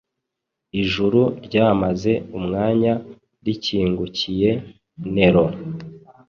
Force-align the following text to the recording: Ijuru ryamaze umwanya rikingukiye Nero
Ijuru 0.81 1.21
ryamaze 1.45 2.11
umwanya 2.37 2.93
rikingukiye 3.45 4.49
Nero 5.13 5.45